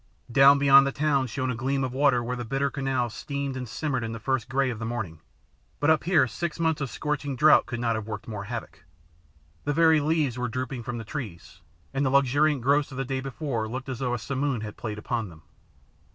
Down 0.31 0.57
beyond 0.57 0.87
the 0.87 0.91
town 0.91 1.27
shone 1.27 1.51
a 1.51 1.55
gleam 1.55 1.83
of 1.83 1.93
water 1.93 2.23
where 2.23 2.35
the 2.35 2.43
bitter 2.43 2.71
canal 2.71 3.11
steamed 3.11 3.55
and 3.55 3.69
simmered 3.69 4.03
in 4.03 4.13
the 4.13 4.19
first 4.19 4.49
grey 4.49 4.71
of 4.71 4.79
the 4.79 4.83
morning, 4.85 5.19
but 5.79 5.91
up 5.91 6.05
here 6.05 6.25
six 6.27 6.59
months 6.59 6.81
of 6.81 6.89
scorching 6.89 7.35
drought 7.35 7.67
could 7.67 7.79
not 7.79 7.93
have 7.93 8.07
worked 8.07 8.27
more 8.27 8.45
havoc. 8.45 8.83
The 9.63 9.73
very 9.73 9.99
leaves 10.01 10.39
were 10.39 10.49
dropping 10.49 10.81
from 10.81 10.97
the 10.97 11.03
trees, 11.03 11.61
and 11.93 12.03
the 12.03 12.09
luxuriant 12.09 12.63
growths 12.63 12.89
of 12.89 12.97
the 12.97 13.05
day 13.05 13.21
before 13.21 13.69
looked 13.69 13.89
as 13.89 13.99
though 13.99 14.15
a 14.15 14.17
simoon 14.17 14.61
had 14.61 14.75
played 14.75 14.97
upon 14.97 15.29
them. 15.29 15.43